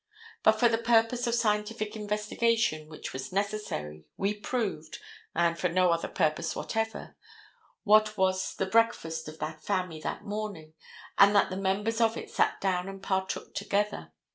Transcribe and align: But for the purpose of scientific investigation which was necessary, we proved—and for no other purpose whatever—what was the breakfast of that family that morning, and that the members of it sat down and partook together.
But 0.41 0.53
for 0.53 0.67
the 0.67 0.79
purpose 0.79 1.27
of 1.27 1.35
scientific 1.35 1.95
investigation 1.95 2.89
which 2.89 3.13
was 3.13 3.31
necessary, 3.31 4.07
we 4.17 4.33
proved—and 4.33 5.59
for 5.59 5.69
no 5.69 5.91
other 5.91 6.07
purpose 6.07 6.55
whatever—what 6.55 8.17
was 8.17 8.55
the 8.55 8.65
breakfast 8.65 9.27
of 9.27 9.37
that 9.37 9.63
family 9.63 9.99
that 10.01 10.25
morning, 10.25 10.73
and 11.19 11.35
that 11.35 11.51
the 11.51 11.55
members 11.55 12.01
of 12.01 12.17
it 12.17 12.31
sat 12.31 12.59
down 12.59 12.89
and 12.89 13.03
partook 13.03 13.53
together. 13.53 14.11